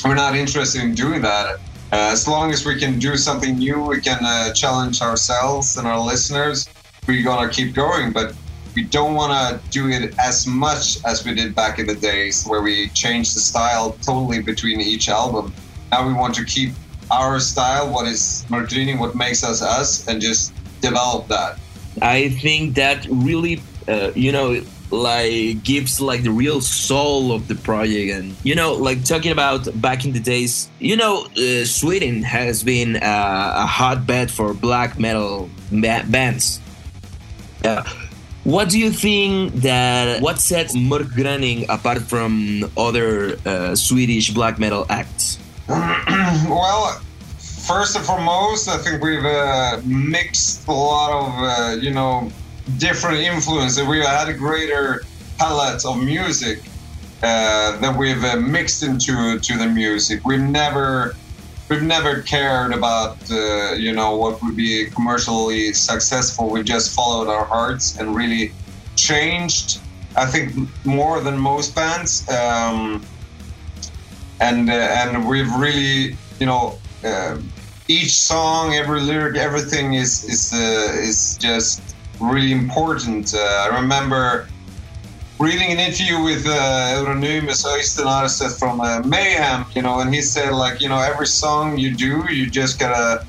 We're 0.03 0.15
not 0.15 0.35
interested 0.35 0.81
in 0.81 0.95
doing 0.95 1.21
that. 1.21 1.55
Uh, 1.93 2.09
as 2.11 2.27
long 2.27 2.51
as 2.51 2.65
we 2.65 2.79
can 2.79 2.97
do 2.97 3.17
something 3.17 3.57
new 3.57 3.81
we 3.81 4.01
can 4.01 4.19
uh, 4.23 4.53
challenge 4.53 5.01
ourselves 5.01 5.77
and 5.77 5.85
our 5.85 5.99
listeners 5.99 6.67
we're 7.07 7.23
gonna 7.23 7.49
keep 7.49 7.73
going 7.73 8.11
but 8.11 8.33
we 8.75 8.83
don't 8.83 9.15
want 9.15 9.31
to 9.33 9.69
do 9.69 9.89
it 9.89 10.17
as 10.19 10.47
much 10.47 11.03
as 11.05 11.25
we 11.25 11.33
did 11.33 11.53
back 11.53 11.79
in 11.79 11.87
the 11.87 11.95
days 11.95 12.45
where 12.45 12.61
we 12.61 12.89
changed 12.89 13.35
the 13.35 13.39
style 13.39 13.97
totally 14.01 14.41
between 14.41 14.79
each 14.79 15.09
album. 15.09 15.53
Now 15.91 16.07
we 16.07 16.13
want 16.13 16.35
to 16.35 16.45
keep 16.45 16.73
our 17.09 17.39
style 17.39 17.91
what 17.91 18.07
is 18.07 18.45
Martini 18.49 18.95
what 18.95 19.15
makes 19.15 19.43
us 19.43 19.61
us 19.61 20.07
and 20.07 20.21
just 20.21 20.53
develop 20.79 21.27
that. 21.27 21.59
I 22.01 22.29
think 22.29 22.75
that 22.75 23.05
really, 23.09 23.61
uh, 23.87 24.11
you 24.15 24.31
know, 24.31 24.61
like 24.91 25.63
gives 25.63 25.99
like 25.99 26.23
the 26.23 26.31
real 26.31 26.61
soul 26.61 27.33
of 27.33 27.47
the 27.47 27.55
project, 27.55 28.11
and 28.11 28.35
you 28.43 28.55
know, 28.55 28.73
like 28.73 29.03
talking 29.03 29.31
about 29.31 29.67
back 29.81 30.05
in 30.05 30.13
the 30.13 30.19
days, 30.19 30.69
you 30.79 30.95
know, 30.95 31.27
uh, 31.37 31.65
Sweden 31.65 32.23
has 32.23 32.63
been 32.63 32.97
uh, 32.97 33.53
a 33.55 33.65
hotbed 33.65 34.31
for 34.31 34.53
black 34.53 34.99
metal 34.99 35.49
ba- 35.71 36.05
bands. 36.07 36.61
Uh, 37.63 37.83
what 38.43 38.69
do 38.69 38.79
you 38.79 38.91
think 38.91 39.53
that 39.61 40.21
what 40.21 40.39
sets 40.39 40.75
Mörk 40.75 41.13
Gryning 41.13 41.69
apart 41.69 42.01
from 42.01 42.71
other 42.75 43.37
uh, 43.45 43.75
Swedish 43.75 44.31
black 44.31 44.57
metal 44.57 44.85
acts? 44.89 45.37
well, 45.67 46.99
first 47.37 47.95
and 47.95 48.03
foremost, 48.03 48.67
I 48.67 48.77
think 48.77 49.03
we've 49.03 49.23
uh, 49.23 49.79
mixed 49.85 50.67
a 50.67 50.71
lot 50.71 51.11
of, 51.11 51.33
uh, 51.43 51.75
you 51.79 51.91
know, 51.91 52.31
different 52.77 53.19
influences. 53.19 53.85
We've 53.85 54.03
had 54.03 54.29
a 54.29 54.33
greater 54.33 55.03
palette 55.37 55.85
of 55.85 56.03
music 56.03 56.63
uh, 57.21 57.77
that 57.77 57.95
we've 57.95 58.23
uh, 58.23 58.37
mixed 58.37 58.81
into 58.81 59.39
to 59.39 59.57
the 59.57 59.67
music. 59.67 60.25
We've 60.25 60.39
never, 60.39 61.15
we've 61.71 61.81
never 61.81 62.21
cared 62.21 62.73
about, 62.73 63.17
uh, 63.31 63.71
you 63.85 63.93
know, 63.93 64.17
what 64.17 64.43
would 64.43 64.57
be 64.57 64.87
commercially 64.87 65.71
successful. 65.71 66.49
We 66.49 66.63
just 66.63 66.93
followed 66.93 67.29
our 67.29 67.45
hearts 67.45 67.97
and 67.97 68.13
really 68.13 68.51
changed. 68.97 69.79
I 70.17 70.25
think 70.25 70.45
more 70.85 71.21
than 71.21 71.37
most 71.39 71.73
bands. 71.73 72.27
Um, 72.29 73.01
and 74.41 74.69
uh, 74.69 74.73
and 74.73 75.27
we've 75.29 75.53
really 75.55 76.17
you 76.39 76.47
know 76.51 76.77
uh, 77.05 77.37
each 77.87 78.13
song 78.13 78.73
every 78.73 78.99
lyric 78.99 79.37
everything 79.37 79.93
is 79.93 80.23
is 80.23 80.51
uh, 80.51 81.07
is 81.09 81.37
just 81.37 81.79
really 82.19 82.51
important 82.51 83.33
uh, 83.35 83.67
i 83.67 83.79
remember 83.81 84.47
reading 85.41 85.71
an 85.71 85.79
interview 85.79 86.21
with 86.21 86.45
uh, 86.45 87.01
Euronymous 87.03 87.65
Aarseth 87.65 88.59
from 88.59 88.79
uh, 88.79 89.01
Mayhem, 89.01 89.65
you 89.73 89.81
know, 89.81 89.99
and 89.99 90.13
he 90.13 90.21
said 90.21 90.53
like, 90.53 90.79
you 90.79 90.87
know, 90.87 90.99
every 90.99 91.25
song 91.25 91.79
you 91.79 91.95
do, 91.95 92.23
you 92.29 92.47
just 92.47 92.77
gotta, 92.79 93.25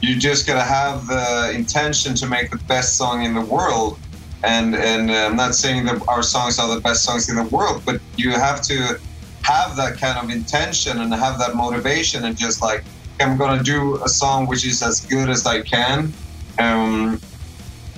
you 0.00 0.16
just 0.20 0.46
gotta 0.46 0.62
have 0.62 1.08
the 1.08 1.50
intention 1.52 2.14
to 2.14 2.28
make 2.28 2.52
the 2.52 2.58
best 2.68 2.96
song 2.96 3.24
in 3.24 3.34
the 3.34 3.40
world. 3.40 3.98
And 4.44 4.76
and 4.76 5.10
uh, 5.10 5.26
I'm 5.26 5.34
not 5.34 5.56
saying 5.56 5.86
that 5.86 6.00
our 6.06 6.22
songs 6.22 6.60
are 6.60 6.72
the 6.72 6.80
best 6.80 7.02
songs 7.02 7.28
in 7.28 7.34
the 7.34 7.44
world, 7.44 7.82
but 7.84 8.00
you 8.16 8.30
have 8.30 8.62
to 8.62 9.00
have 9.42 9.74
that 9.76 9.98
kind 9.98 10.18
of 10.18 10.30
intention 10.30 11.00
and 11.00 11.12
have 11.12 11.40
that 11.40 11.56
motivation 11.56 12.24
and 12.24 12.36
just 12.36 12.62
like 12.62 12.84
I'm 13.20 13.36
gonna 13.36 13.64
do 13.64 14.00
a 14.04 14.08
song 14.08 14.46
which 14.46 14.64
is 14.64 14.80
as 14.80 15.00
good 15.06 15.28
as 15.28 15.44
I 15.44 15.62
can. 15.62 16.12
Um, 16.60 17.20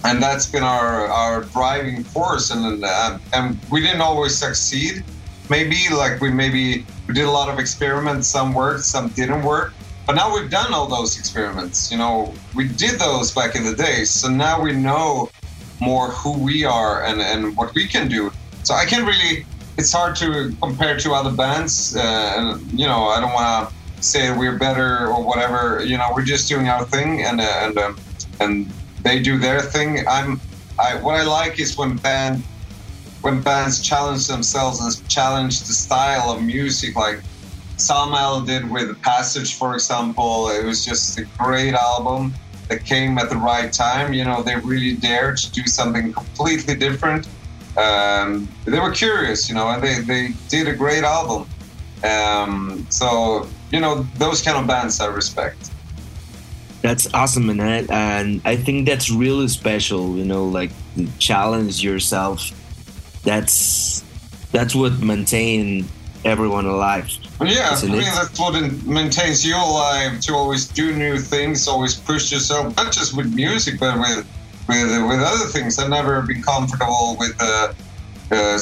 and 0.04 0.23
that's 0.23 0.46
been 0.46 0.62
our 0.62 1.06
our 1.08 1.44
driving 1.44 2.04
force. 2.04 2.50
And 2.50 2.84
uh, 2.84 3.18
and 3.32 3.58
we 3.70 3.80
didn't 3.80 4.02
always 4.02 4.37
succeed. 4.37 5.02
Maybe 5.50 5.76
like 5.90 6.20
we 6.20 6.30
maybe 6.30 6.87
we 7.08 7.14
did 7.14 7.25
a 7.25 7.30
lot 7.30 7.49
of 7.49 7.58
experiments. 7.58 8.28
Some 8.28 8.52
worked 8.54 8.84
some 8.84 9.08
didn't 9.08 9.42
work. 9.42 9.73
But 10.06 10.16
now 10.16 10.34
we've 10.34 10.50
done 10.50 10.75
all 10.75 10.87
those 10.87 11.18
experiments. 11.18 11.90
You 11.90 11.99
know 11.99 12.32
we 12.54 12.68
did 12.68 13.00
those 13.00 13.32
back 13.32 13.56
in 13.56 13.64
the 13.64 13.75
days 13.75 14.11
so 14.11 14.28
now 14.28 14.62
we 14.62 14.73
know 14.73 15.30
more 15.80 16.08
who 16.11 16.38
we 16.38 16.64
are 16.64 17.04
and 17.04 17.20
and 17.20 17.56
what 17.56 17.75
we 17.75 17.88
can 17.88 18.08
do. 18.08 18.30
So 18.62 18.75
i 18.75 18.84
can't 18.84 19.06
really 19.06 19.46
it's 19.76 19.92
hard 19.92 20.14
to 20.16 20.54
compare 20.62 20.96
to 20.99 21.12
other 21.12 21.32
bands. 21.32 21.96
Uh, 21.96 22.34
and 22.37 22.80
you 22.80 22.87
know 22.87 23.04
i 23.08 23.20
don't 23.20 23.32
want 23.32 23.68
to 23.68 23.75
say 24.02 24.37
we're 24.37 24.58
better 24.58 25.08
or 25.08 25.25
whatever. 25.25 25.82
You 25.82 25.96
know 25.96 26.08
we're 26.14 26.25
just 26.25 26.49
doing 26.49 26.68
our 26.68 26.84
thing 26.84 27.23
and 27.23 27.40
uh, 27.40 27.64
and 27.64 27.78
um, 27.78 27.96
and 28.40 28.70
they 29.04 29.20
do 29.20 29.38
their 29.38 29.61
thing. 29.61 30.06
I'm 30.08 30.40
I 30.78 30.96
what 30.96 31.14
I 31.14 31.23
like 31.23 31.61
is 31.61 31.78
when 31.78 31.96
band 31.96 32.42
when 33.20 33.40
bands 33.40 33.80
challenge 33.80 34.26
themselves 34.26 34.80
and 34.80 35.08
challenge 35.08 35.61
the 35.61 35.73
style 35.73 36.30
of 36.30 36.42
music 36.42 36.96
like 36.96 37.20
Samael 37.76 38.40
did 38.40 38.68
with 38.70 39.00
Passage 39.02 39.56
for 39.56 39.75
example. 39.75 40.49
It 40.49 40.64
was 40.64 40.84
just 40.84 41.18
a 41.18 41.25
great 41.38 41.75
album 41.75 42.34
that 42.68 42.84
came 42.84 43.18
at 43.18 43.30
the 43.30 43.37
right 43.37 43.73
time. 43.73 44.12
You 44.12 44.25
know, 44.25 44.42
they 44.42 44.56
really 44.56 44.94
dared 44.96 45.37
to 45.38 45.52
do 45.52 45.66
something 45.66 46.12
completely 46.12 46.75
different. 46.75 47.28
Um, 47.76 48.49
they 48.64 48.78
were 48.78 48.92
curious, 48.92 49.49
you 49.49 49.54
know, 49.54 49.68
and 49.68 49.82
they, 49.82 50.00
they 50.00 50.34
did 50.49 50.68
a 50.68 50.75
great 50.75 51.04
album. 51.04 51.49
Um, 52.04 52.87
so, 52.90 53.49
you 53.70 53.80
know, 53.80 54.06
those 54.16 54.42
kind 54.42 54.56
of 54.56 54.66
bands 54.66 55.00
I 55.00 55.06
respect. 55.06 55.70
That's 56.85 57.09
awesome, 57.14 57.49
and 57.49 57.62
I, 57.62 57.87
and 57.88 58.43
I 58.45 58.57
think 58.57 58.87
that's 58.87 59.11
really 59.11 59.49
special. 59.49 60.19
You 60.19 60.25
know, 60.26 60.45
like 60.45 60.71
challenge 61.19 61.83
yourself. 61.83 62.53
That's 63.23 64.05
that's 64.53 64.75
what 64.75 65.00
maintain 65.00 65.88
everyone 66.26 66.67
alive. 66.67 67.09
Yeah, 67.41 67.71
I 67.71 67.87
mean 67.87 68.03
that's 68.03 68.38
what 68.38 68.53
maintains 68.85 69.47
you 69.47 69.57
alive 69.57 70.21
to 70.21 70.35
always 70.35 70.69
do 70.69 70.95
new 70.95 71.19
things, 71.19 71.67
always 71.67 71.95
push 71.95 72.31
yourself, 72.31 72.76
not 72.76 72.93
just 72.93 73.17
with 73.17 73.33
music, 73.35 73.81
but 73.81 73.99
with 73.99 74.26
with 74.69 75.09
with 75.09 75.21
other 75.21 75.47
things. 75.47 75.79
I've 75.79 75.88
never 75.88 76.21
been 76.21 76.43
comfortable 76.43 77.17
with 77.19 77.35
uh, 77.41 77.73
uh, 78.31 78.59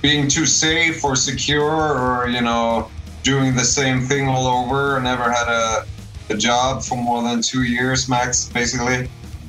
being 0.00 0.28
too 0.28 0.46
safe 0.46 1.02
or 1.02 1.16
secure, 1.16 1.98
or 1.98 2.28
you 2.28 2.40
know, 2.40 2.88
doing 3.24 3.56
the 3.56 3.64
same 3.64 4.00
thing 4.00 4.28
all 4.28 4.46
over. 4.46 4.96
I 4.96 5.02
never 5.02 5.24
had 5.24 5.48
a, 5.48 5.86
a 6.30 6.36
job 6.36 6.82
for 6.82 6.96
more 6.96 7.22
than 7.22 7.42
two 7.42 7.62
years 7.62 8.08
max, 8.08 8.48
basically. 8.48 9.08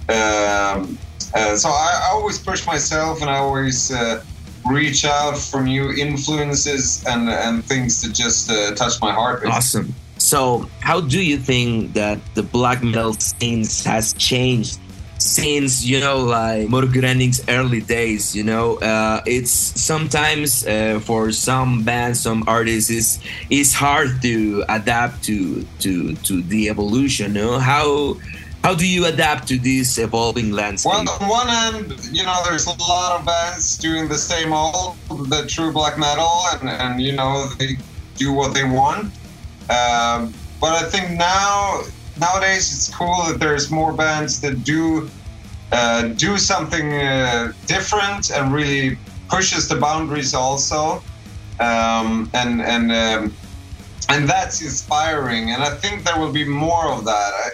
Um, 0.09 0.97
uh, 1.33 1.55
so 1.55 1.69
I, 1.69 2.01
I 2.03 2.09
always 2.13 2.37
push 2.39 2.65
myself, 2.65 3.21
and 3.21 3.29
I 3.29 3.37
always. 3.37 3.91
Uh, 3.91 4.23
reach 4.65 5.05
out 5.05 5.37
for 5.37 5.61
new 5.61 5.93
influences 5.93 7.03
and 7.05 7.29
and 7.29 7.63
things 7.63 8.01
that 8.01 8.13
just 8.13 8.49
uh, 8.49 8.73
touch 8.75 8.99
my 9.01 9.11
heart. 9.11 9.41
basically. 9.41 9.57
Awesome. 9.57 9.95
So, 10.17 10.69
how 10.79 11.01
do 11.01 11.21
you 11.21 11.37
think 11.37 11.93
that 11.93 12.19
the 12.33 12.43
black 12.43 12.81
metal 12.81 13.13
scene 13.13 13.65
has 13.85 14.13
changed 14.13 14.79
since 15.25 15.83
you 15.83 15.99
know, 15.99 16.19
like 16.19 16.67
Mörk 16.69 16.93
Gryning's 16.93 17.41
early 17.49 17.81
days? 17.81 18.35
You 18.35 18.43
know, 18.43 18.77
uh, 18.77 19.21
it's 19.25 19.51
sometimes 19.51 20.65
uh, 20.65 20.99
for 21.01 21.31
some 21.31 21.83
bands, 21.83 22.21
some 22.21 22.43
artists, 22.47 22.89
is 22.89 23.19
it's 23.49 23.73
hard 23.73 24.21
to 24.21 24.63
adapt 24.69 25.23
to 25.25 25.65
to 25.79 26.15
to 26.27 26.41
the 26.43 26.69
evolution. 26.69 27.35
You 27.35 27.41
know 27.41 27.59
how. 27.59 28.17
How 28.65 28.73
do 28.73 28.87
you 28.87 29.05
adapt 29.05 29.47
to 29.49 29.59
this 29.59 29.99
evolving 29.99 30.49
landscape? 30.49 30.91
Well, 30.91 31.21
on 31.21 31.29
one 31.29 31.47
hand, 31.47 31.85
you 32.11 32.23
know, 32.25 32.41
there's 32.49 32.65
a 32.65 32.73
lot 32.81 33.19
of 33.19 33.23
bands 33.23 33.77
doing 33.77 34.09
the 34.09 34.17
same 34.17 34.53
old, 34.53 34.97
the 35.29 35.45
true 35.45 35.71
black 35.71 35.99
metal, 35.99 36.33
and, 36.51 36.67
and 36.67 36.99
you 36.99 37.11
know, 37.13 37.45
they 37.59 37.77
do 38.17 38.33
what 38.33 38.55
they 38.55 38.63
want. 38.63 39.13
Um, 39.69 40.33
but 40.59 40.73
I 40.81 40.89
think 40.89 41.11
now, 41.11 41.83
nowadays, 42.19 42.73
it's 42.73 42.93
cool 42.93 43.23
that 43.27 43.39
there's 43.39 43.71
more 43.71 43.93
bands 43.93 44.41
that 44.41 44.63
do 44.63 45.09
uh, 45.71 46.09
do 46.09 46.37
something 46.37 46.93
uh, 46.93 47.51
different 47.65 48.31
and 48.31 48.53
really 48.53 48.97
pushes 49.29 49.67
the 49.67 49.75
boundaries 49.75 50.33
also, 50.33 51.03
um, 51.59 52.29
and 52.33 52.61
and 52.61 52.91
um, 52.91 53.33
and 54.09 54.29
that's 54.29 54.61
inspiring. 54.61 55.51
And 55.51 55.63
I 55.63 55.71
think 55.71 56.03
there 56.03 56.19
will 56.19 56.31
be 56.31 56.45
more 56.45 56.91
of 56.91 57.05
that. 57.05 57.33
I, 57.33 57.49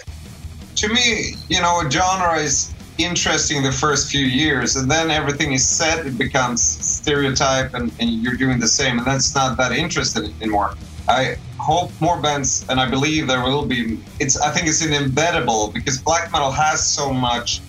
to 0.76 0.88
me, 0.90 1.36
you 1.50 1.62
know, 1.62 1.82
a 1.86 1.90
genre 1.90 2.38
is 2.38 2.74
interesting 2.98 3.64
the 3.64 3.72
first 3.72 4.12
few 4.12 4.26
years, 4.26 4.76
and 4.76 4.90
then 4.90 5.12
everything 5.12 5.54
is 5.54 5.68
set, 5.68 6.06
it 6.06 6.18
becomes 6.18 6.62
stereotype, 6.62 7.74
and, 7.74 7.92
and 8.00 8.10
you're 8.10 8.36
doing 8.36 8.60
the 8.60 8.68
same, 8.68 8.98
and 8.98 9.08
that's 9.08 9.34
not 9.36 9.58
that 9.58 9.72
interesting 9.72 10.34
anymore. 10.42 10.76
I 11.12 11.38
hope 11.58 11.92
more 12.00 12.20
bands, 12.22 12.66
and 12.70 12.80
I 12.80 12.90
believe 12.90 13.28
there 13.28 13.44
will 13.44 13.66
be. 13.66 14.00
It's 14.20 14.40
I 14.40 14.50
think 14.52 14.68
it's 14.68 14.84
inevitable 14.84 15.72
because 15.74 15.98
black 16.00 16.32
metal 16.32 16.52
has 16.52 16.86
so 16.86 17.12
much, 17.12 17.62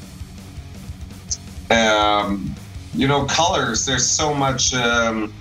um, 1.70 2.54
you 2.94 3.08
know, 3.08 3.24
colors. 3.24 3.84
There's 3.84 4.06
so 4.06 4.32
much 4.32 4.74
um, 4.74 5.32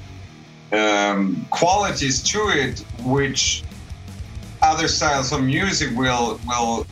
um, 0.72 1.46
qualities 1.52 2.24
to 2.24 2.40
it, 2.50 2.80
which 3.04 3.64
other 4.62 4.88
styles 4.88 5.32
of 5.32 5.44
music 5.44 5.96
will 5.96 6.40
will 6.48 6.88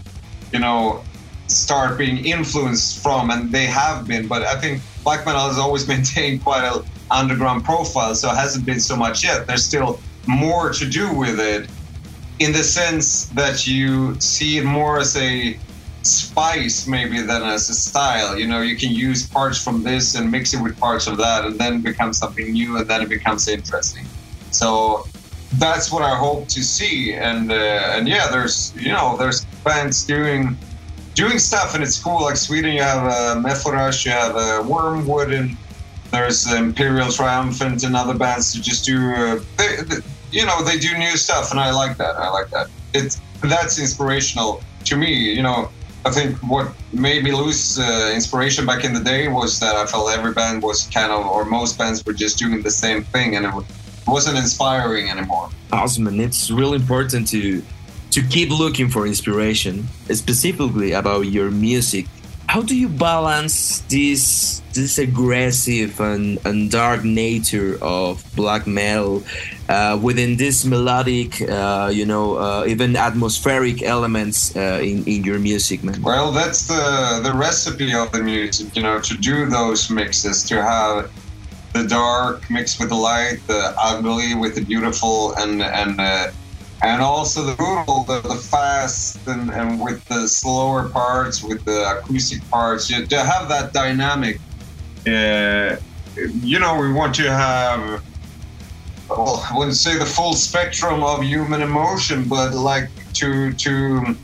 you 0.54 0.60
know 0.60 1.04
start 1.48 1.98
being 1.98 2.24
influenced 2.26 3.02
from 3.02 3.32
and 3.32 3.52
they 3.52 3.66
have 3.66 4.08
been 4.08 4.28
but 4.28 4.42
i 4.44 4.56
think 4.60 4.82
black 5.04 5.26
metal 5.26 5.48
has 5.48 5.58
always 5.58 5.88
maintained 5.94 6.44
quite 6.44 6.64
an 6.64 6.84
underground 7.12 7.64
profile 7.64 8.14
so 8.16 8.32
it 8.32 8.36
hasn't 8.36 8.66
been 8.66 8.80
so 8.80 8.96
much 8.96 9.24
yet 9.24 9.46
there's 9.46 9.64
still 9.64 10.00
more 10.30 10.72
to 10.72 10.88
do 10.88 11.14
with 11.14 11.40
it 11.40 11.70
in 12.40 12.52
the 12.54 12.64
sense 12.64 13.26
that 13.30 13.68
you 13.68 14.20
see 14.20 14.58
it 14.60 14.64
more 14.64 15.00
as 15.00 15.18
a 15.18 15.58
spice 16.04 16.88
maybe 16.88 17.20
than 17.22 17.44
as 17.44 17.70
a 17.70 17.74
style 17.74 18.38
you 18.38 18.48
know 18.48 18.62
you 18.62 18.78
can 18.78 18.92
use 18.92 19.28
parts 19.28 19.62
from 19.62 19.84
this 19.84 20.16
and 20.16 20.32
mix 20.32 20.54
it 20.54 20.62
with 20.64 20.80
parts 20.80 21.08
of 21.08 21.18
that 21.18 21.44
and 21.44 21.60
then 21.60 21.82
become 21.82 22.14
something 22.14 22.54
new 22.54 22.78
and 22.78 22.88
then 22.88 23.02
it 23.02 23.10
becomes 23.10 23.50
interesting 23.50 24.06
so 24.52 25.06
that's 25.54 25.92
what 25.92 26.04
I 26.04 26.16
hope 26.16 26.48
to 26.50 26.64
see. 26.64 27.14
And 27.14 27.52
uh, 27.52 27.56
and 27.56 28.08
yeah, 28.08 28.30
there's 28.30 28.74
you 28.76 28.92
know 28.92 29.18
there's 29.18 29.46
bands 29.64 30.06
doing 30.06 30.58
doing 31.16 31.40
stuff, 31.40 31.76
and 31.76 31.84
it's 31.84 32.02
cool. 32.02 32.22
Like 32.22 32.38
Sweden, 32.38 32.74
you 32.74 32.82
have 32.82 33.06
uh, 33.06 33.42
Mephorash, 33.42 34.06
you 34.06 34.12
have 34.12 34.36
uh, 34.36 34.64
Wormwood, 34.66 35.32
and 35.32 35.58
there's 36.12 36.52
Imperial 36.52 37.12
Triumphant 37.12 37.84
and 37.84 37.96
other 37.96 38.14
bands 38.14 38.54
that 38.54 38.62
just 38.62 38.86
do 38.86 39.14
uh, 39.14 39.40
they, 39.58 39.76
they, 39.84 40.02
you 40.32 40.46
know 40.46 40.64
they 40.64 40.78
do 40.78 40.98
new 40.98 41.16
stuff, 41.18 41.52
and 41.52 41.60
I 41.60 41.72
like 41.72 41.98
that. 41.98 42.16
I 42.16 42.30
like 42.30 42.50
that. 42.52 42.68
It's 42.94 43.22
that's 43.42 43.80
inspirational 43.80 44.64
to 44.86 44.96
me. 44.96 45.14
You 45.14 45.44
know. 45.44 45.70
I 46.06 46.12
think 46.12 46.38
what 46.38 46.72
made 46.94 47.26
me 47.26 47.34
lose 47.34 47.78
uh, 47.78 48.14
inspiration 48.16 48.66
back 48.66 48.86
in 48.86 48.94
the 48.94 49.02
day 49.02 49.28
was 49.28 49.60
that 49.60 49.76
I 49.76 49.86
felt 49.86 50.10
every 50.18 50.32
band 50.32 50.64
was 50.64 50.88
kind 50.88 51.12
of, 51.12 51.26
or 51.26 51.44
most 51.44 51.78
bands 51.78 52.06
were 52.06 52.14
just 52.14 52.40
doing 52.40 52.64
the 52.64 52.72
same 52.72 53.04
thing, 53.04 53.36
and 53.36 53.46
it 53.46 53.54
wasn't 54.08 54.38
inspiring 54.38 55.10
anymore. 55.10 55.50
awesome 55.72 56.08
and 56.08 56.20
it's 56.20 56.50
really 56.50 56.78
important 56.78 57.28
to 57.28 57.62
to 58.12 58.24
keep 58.24 58.50
looking 58.50 58.90
for 58.90 59.06
inspiration 59.06 59.88
specifically 60.12 60.94
about 60.94 61.22
your 61.22 61.52
music 61.52 62.06
how 62.50 62.64
do 62.64 62.76
you 62.76 62.90
balance 62.90 63.82
this 63.94 64.64
this 64.74 64.98
aggressive 64.98 66.00
and, 66.00 66.40
and 66.48 66.72
dark 66.72 67.04
nature 67.04 67.78
of 67.80 68.26
black 68.36 68.66
metal 68.66 69.22
uh, 69.70 70.00
within 70.02 70.36
this 70.36 70.66
melodic 70.66 71.42
uh, 71.44 71.92
you 71.94 72.08
know 72.08 72.38
uh, 72.38 72.66
even 72.68 72.96
atmospheric 72.96 73.84
elements 73.84 74.56
uh, 74.56 74.80
in, 74.82 75.06
in 75.06 75.24
your 75.24 75.38
music 75.38 75.84
man? 75.84 76.02
Well, 76.02 76.32
that's 76.32 76.68
the 76.68 77.22
the 77.22 77.34
recipe 77.38 77.94
of 77.94 78.12
the 78.12 78.24
music, 78.24 78.76
you 78.76 78.82
know, 78.82 79.00
to 79.00 79.14
do 79.16 79.46
those 79.46 79.92
mixes, 79.92 80.44
to 80.46 80.56
have 80.64 81.12
the 81.74 81.86
dark 81.86 82.50
mixed 82.50 82.80
with 82.80 82.90
the 82.90 83.02
light, 83.12 83.46
the 83.46 83.76
ugly 83.78 84.34
with 84.34 84.56
the 84.56 84.66
beautiful, 84.66 85.36
and 85.36 85.62
and 85.62 86.02
uh, 86.02 86.32
and 86.82 87.02
also 87.02 87.44
the 87.44 87.56
brutal, 87.56 88.04
the, 88.04 88.22
the 88.22 88.36
fast, 88.36 89.28
and, 89.28 89.52
and 89.52 89.82
with 89.82 90.04
the 90.06 90.28
slower 90.28 90.88
parts, 90.90 91.44
with 91.44 91.64
the 91.66 91.98
acoustic 91.98 92.48
parts, 92.50 92.90
you, 92.90 93.06
to 93.06 93.20
have 93.20 93.50
that 93.50 93.74
dynamic. 93.74 94.40
Uh, 95.08 95.76
you 96.42 96.60
know, 96.60 96.80
we 96.80 96.92
want 96.92 97.16
to 97.16 97.32
have. 97.32 98.04
Well, 99.10 99.44
I 99.50 99.58
wouldn't 99.58 99.76
say 99.76 99.98
the 99.98 100.06
full 100.06 100.34
spectrum 100.34 101.04
of 101.04 101.24
human 101.24 101.62
emotion, 101.62 102.26
but 102.26 102.54
like 102.54 102.90
to 103.16 103.54
to 103.54 104.16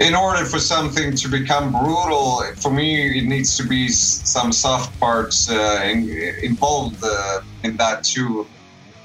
in 0.00 0.14
order 0.14 0.44
for 0.44 0.58
something 0.58 1.14
to 1.14 1.28
become 1.28 1.70
brutal, 1.70 2.42
for 2.56 2.70
me, 2.70 3.18
it 3.18 3.24
needs 3.26 3.56
to 3.56 3.66
be 3.66 3.88
some 3.88 4.52
soft 4.52 4.98
parts 4.98 5.48
uh, 5.48 5.80
in, 5.84 6.10
involved 6.42 7.02
uh, 7.04 7.40
in 7.62 7.76
that 7.76 8.02
too. 8.02 8.46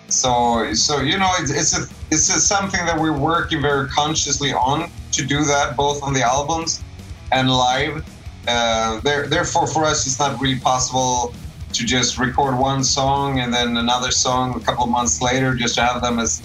So, 0.09 0.73
so 0.73 1.01
you 1.01 1.17
know, 1.17 1.31
it's 1.39 1.51
it's 1.51 1.77
a, 1.77 1.93
it's 2.11 2.29
a, 2.29 2.39
something 2.39 2.85
that 2.85 2.99
we're 2.99 3.17
working 3.17 3.61
very 3.61 3.87
consciously 3.89 4.53
on 4.53 4.89
to 5.11 5.25
do 5.25 5.43
that, 5.45 5.75
both 5.75 6.01
on 6.03 6.13
the 6.13 6.21
albums 6.21 6.83
and 7.31 7.49
live. 7.49 8.05
Uh, 8.47 8.99
there, 9.01 9.27
therefore, 9.27 9.67
for 9.67 9.85
us, 9.85 10.07
it's 10.07 10.19
not 10.19 10.39
really 10.41 10.59
possible 10.59 11.33
to 11.73 11.85
just 11.85 12.17
record 12.17 12.57
one 12.57 12.83
song 12.83 13.39
and 13.39 13.53
then 13.53 13.77
another 13.77 14.11
song 14.11 14.55
a 14.55 14.59
couple 14.59 14.83
of 14.85 14.89
months 14.89 15.21
later, 15.21 15.53
just 15.53 15.75
to 15.75 15.81
have 15.81 16.01
them 16.01 16.17
as 16.17 16.41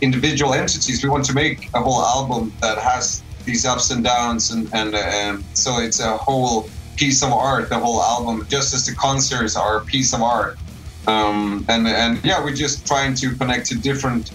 individual 0.00 0.54
entities. 0.54 1.02
We 1.02 1.08
want 1.08 1.24
to 1.26 1.34
make 1.34 1.70
a 1.74 1.80
whole 1.80 2.02
album 2.02 2.52
that 2.60 2.78
has 2.78 3.22
these 3.44 3.64
ups 3.64 3.90
and 3.90 4.02
downs, 4.02 4.50
and 4.50 4.68
and, 4.74 4.94
and 4.94 5.44
so 5.54 5.78
it's 5.78 6.00
a 6.00 6.16
whole 6.16 6.68
piece 6.96 7.22
of 7.22 7.32
art. 7.32 7.68
The 7.68 7.78
whole 7.78 8.02
album, 8.02 8.46
just 8.48 8.74
as 8.74 8.86
the 8.86 8.94
concerts 8.94 9.56
are 9.56 9.76
a 9.78 9.84
piece 9.84 10.12
of 10.12 10.22
art. 10.22 10.58
Um, 11.06 11.64
and 11.68 11.86
and 11.86 12.24
yeah, 12.24 12.42
we're 12.42 12.54
just 12.54 12.86
trying 12.86 13.14
to 13.16 13.34
connect 13.36 13.66
to 13.66 13.74
different 13.76 14.32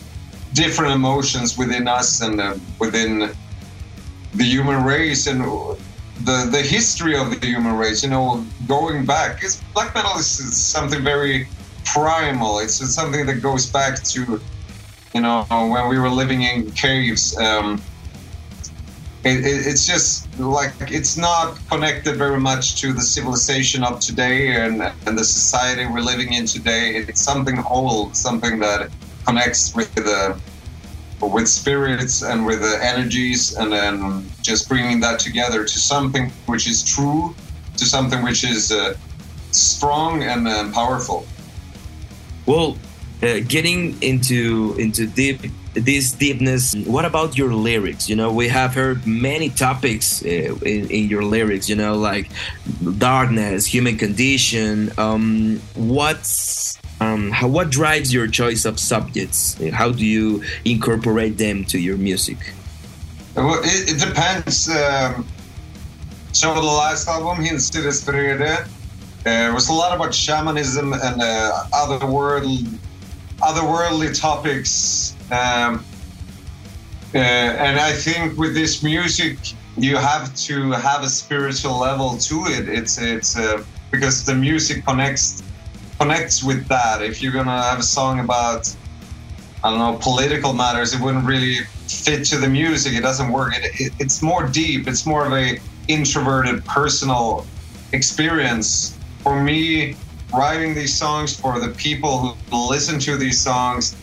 different 0.54 0.94
emotions 0.94 1.58
within 1.58 1.88
us 1.88 2.22
and 2.22 2.40
uh, 2.40 2.56
within 2.80 3.32
the 4.34 4.44
human 4.44 4.84
race 4.84 5.28
and 5.28 5.42
the 5.42 6.48
the 6.52 6.62
history 6.62 7.16
of 7.18 7.30
the 7.40 7.46
human 7.46 7.76
race. 7.76 8.04
You 8.04 8.10
know, 8.10 8.46
going 8.68 9.06
back, 9.06 9.42
'cause 9.42 9.62
black 9.74 9.94
metal 9.96 10.18
is, 10.18 10.40
is 10.40 10.56
something 10.56 11.04
very 11.04 11.48
primal. 11.84 12.60
It's 12.60 12.76
something 12.94 13.26
that 13.26 13.42
goes 13.42 13.66
back 13.66 14.02
to 14.04 14.40
you 15.14 15.22
know 15.22 15.46
when 15.50 15.90
we 15.90 16.00
were 16.00 16.10
living 16.10 16.44
in 16.44 16.72
caves. 16.72 17.38
Um, 17.38 17.82
it, 19.24 19.46
it, 19.46 19.68
it's 19.68 19.86
just 19.86 20.28
like 20.40 20.74
it's 20.80 21.16
not 21.16 21.58
connected 21.70 22.16
very 22.16 22.40
much 22.40 22.82
to 22.82 22.92
the 22.92 23.02
civilization 23.02 23.84
of 23.84 24.00
today 24.00 24.56
and, 24.56 24.82
and 25.06 25.18
the 25.18 25.24
society 25.24 25.86
we're 25.86 26.02
living 26.02 26.34
in 26.34 26.46
today. 26.46 26.96
It's 26.96 27.22
something 27.22 27.64
old, 27.70 28.16
something 28.16 28.60
that 28.60 28.90
connects 29.26 29.76
with 29.76 29.94
the 29.96 30.40
with 31.22 31.48
spirits 31.48 32.24
and 32.24 32.48
with 32.48 32.62
the 32.62 32.80
energies, 32.84 33.56
and 33.56 33.72
then 33.72 34.26
just 34.42 34.68
bringing 34.68 35.00
that 35.02 35.20
together 35.20 35.64
to 35.66 35.80
something 35.80 36.32
which 36.48 36.68
is 36.68 36.84
true, 36.84 37.36
to 37.78 37.86
something 37.86 38.24
which 38.24 38.44
is 38.44 38.72
uh, 38.72 38.96
strong 39.52 40.24
and 40.24 40.48
uh, 40.48 40.72
powerful. 40.72 41.28
Well, 42.48 42.76
uh, 43.22 43.42
getting 43.48 44.02
into 44.02 44.76
into 44.80 45.06
deep 45.06 45.42
this 45.74 46.12
deepness. 46.12 46.76
What 46.86 47.06
about 47.06 47.38
your 47.38 47.54
lyrics? 47.54 48.10
You 48.10 48.16
know 48.16 48.32
we 48.32 48.48
have 48.48 48.74
heard 48.74 49.06
many 49.06 49.50
topics 49.50 50.24
uh, 50.24 50.56
in, 50.64 50.90
in, 50.90 51.10
your 51.10 51.24
lyrics 51.24 51.70
you 51.70 51.76
know 51.76 51.96
like 51.96 52.30
darkness 52.98 53.66
human 53.66 53.98
condition. 53.98 54.92
Um, 54.98 55.62
what's 55.76 56.78
um, 57.00 57.32
how, 57.32 57.48
what 57.48 57.70
drives 57.70 58.14
your 58.14 58.28
choice 58.28 58.66
of 58.66 58.80
subjects? 58.80 59.58
How 59.72 59.92
do 59.92 60.06
you 60.06 60.44
incorporate 60.66 61.38
them 61.38 61.66
to 61.66 61.80
your 61.80 61.98
music? 61.98 62.38
Well, 63.36 63.62
it, 63.64 63.94
it 63.94 64.00
depends 64.00 64.70
um, 64.70 65.26
so 66.34 66.54
the 66.54 66.62
last 66.62 67.08
album 67.08 67.44
Hinsides 67.44 68.04
Vrede 68.06 68.68
uh, 69.26 69.54
was 69.54 69.70
a 69.70 69.74
lot 69.74 69.96
about 69.96 70.14
shamanism 70.14 70.94
and 70.94 71.22
uh, 71.22 71.66
other 71.74 72.06
world 72.06 72.46
otherworldly 73.42 74.18
topics. 74.20 75.16
Um, 75.32 75.84
uh, 77.14 77.18
and 77.18 77.80
I 77.80 77.94
think 77.94 78.38
with 78.38 78.54
this 78.54 78.84
music, 78.84 79.38
you 79.78 79.96
have 79.96 80.36
to 80.36 80.72
have 80.72 81.04
a 81.04 81.10
spiritual 81.10 81.80
level 81.80 82.18
to 82.18 82.46
it. 82.48 82.68
It's 82.68 83.02
it's 83.02 83.38
uh, 83.38 83.64
because 83.92 84.26
the 84.26 84.36
music 84.36 84.86
connects 84.86 85.42
connects 86.00 86.44
with 86.44 86.68
that. 86.68 87.02
If 87.02 87.22
you're 87.22 87.32
gonna 87.32 87.62
have 87.62 87.80
a 87.80 87.84
song 87.84 88.20
about 88.20 88.74
I 89.64 89.70
don't 89.70 89.80
know 89.80 89.98
political 90.02 90.54
matters, 90.54 90.94
it 90.94 91.02
wouldn't 91.02 91.26
really 91.26 91.60
fit 91.88 92.26
to 92.26 92.38
the 92.38 92.50
music. 92.50 92.94
It 92.94 93.02
doesn't 93.02 93.32
work. 93.32 93.54
It, 93.56 93.80
it, 93.80 93.94
it's 94.00 94.22
more 94.22 94.48
deep. 94.48 94.88
It's 94.88 95.06
more 95.06 95.26
of 95.26 95.34
a 95.34 95.60
introverted 95.88 96.66
personal 96.66 97.46
experience. 97.94 98.98
For 99.24 99.42
me, 99.42 99.96
writing 100.34 100.74
these 100.74 100.94
songs 100.94 101.40
for 101.40 101.60
the 101.60 101.70
people 101.70 102.38
who 102.50 102.70
listen 102.70 103.00
to 103.00 103.18
these 103.18 103.40
songs. 103.40 103.96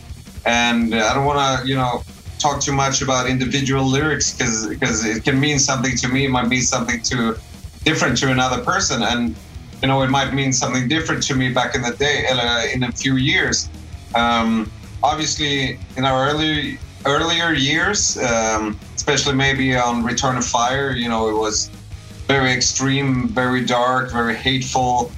And 0.45 0.95
I 0.95 1.13
don't 1.13 1.25
want 1.25 1.61
to, 1.61 1.67
you 1.67 1.75
know, 1.75 2.03
talk 2.39 2.61
too 2.61 2.71
much 2.71 3.01
about 3.01 3.29
individual 3.29 3.85
lyrics 3.85 4.33
because 4.33 4.67
because 4.67 5.05
it 5.05 5.23
can 5.23 5.39
mean 5.39 5.59
something 5.59 5.95
to 5.97 6.07
me. 6.07 6.25
It 6.25 6.29
might 6.29 6.47
mean 6.47 6.61
something 6.61 7.01
to 7.03 7.37
different 7.83 8.17
to 8.19 8.31
another 8.31 8.63
person, 8.63 9.03
and 9.03 9.35
you 9.81 9.87
know, 9.87 10.01
it 10.01 10.09
might 10.09 10.33
mean 10.33 10.51
something 10.51 10.87
different 10.87 11.23
to 11.23 11.35
me 11.35 11.53
back 11.53 11.75
in 11.75 11.81
the 11.81 11.91
day, 11.91 12.25
uh, 12.29 12.65
in 12.73 12.83
a 12.83 12.91
few 12.91 13.15
years. 13.15 13.69
Um, 14.15 14.71
obviously, 15.03 15.79
in 15.95 16.05
our 16.05 16.29
early 16.29 16.79
earlier 17.05 17.53
years, 17.53 18.17
um, 18.17 18.77
especially 18.95 19.35
maybe 19.35 19.75
on 19.75 20.03
Return 20.03 20.37
of 20.37 20.45
Fire, 20.45 20.91
you 20.91 21.07
know, 21.07 21.29
it 21.29 21.37
was 21.37 21.69
very 22.27 22.51
extreme, 22.51 23.27
very 23.29 23.63
dark, 23.65 24.11
very 24.11 24.35
hateful. 24.35 25.11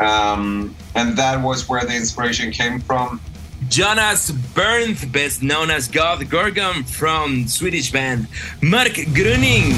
Um, 0.00 0.74
and 0.94 1.16
that 1.16 1.42
was 1.42 1.68
where 1.68 1.84
the 1.84 1.94
inspiration 1.94 2.50
came 2.50 2.80
from. 2.80 3.20
Jonas 3.68 4.30
Berndt, 4.30 5.10
best 5.12 5.42
known 5.42 5.70
as 5.70 5.88
Goth 5.88 6.28
Gorgon 6.28 6.84
from 6.84 7.46
Swedish 7.48 7.90
band 7.92 8.26
Mörk 8.60 8.94
Gryning. 9.14 9.70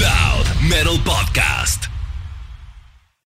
Loud 0.00 0.46
Metal 0.68 0.96
Podcast. 0.96 1.91